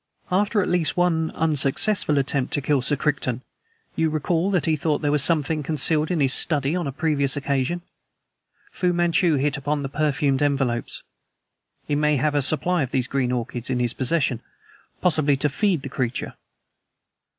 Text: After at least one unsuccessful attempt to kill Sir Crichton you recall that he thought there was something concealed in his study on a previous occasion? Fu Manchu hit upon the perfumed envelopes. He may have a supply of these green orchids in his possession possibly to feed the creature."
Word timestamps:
After 0.31 0.63
at 0.63 0.67
least 0.67 0.97
one 0.97 1.29
unsuccessful 1.35 2.17
attempt 2.17 2.53
to 2.53 2.61
kill 2.63 2.81
Sir 2.81 2.95
Crichton 2.95 3.43
you 3.95 4.09
recall 4.09 4.49
that 4.49 4.65
he 4.65 4.75
thought 4.75 5.03
there 5.03 5.11
was 5.11 5.23
something 5.23 5.61
concealed 5.61 6.09
in 6.09 6.21
his 6.21 6.33
study 6.33 6.75
on 6.75 6.87
a 6.87 6.91
previous 6.91 7.37
occasion? 7.37 7.83
Fu 8.71 8.93
Manchu 8.93 9.35
hit 9.35 9.57
upon 9.57 9.83
the 9.83 9.89
perfumed 9.89 10.41
envelopes. 10.41 11.03
He 11.87 11.93
may 11.93 12.15
have 12.17 12.33
a 12.33 12.41
supply 12.41 12.81
of 12.81 12.89
these 12.89 13.05
green 13.05 13.31
orchids 13.31 13.69
in 13.69 13.79
his 13.79 13.93
possession 13.93 14.41
possibly 15.01 15.37
to 15.37 15.49
feed 15.49 15.83
the 15.83 15.87
creature." 15.89 16.33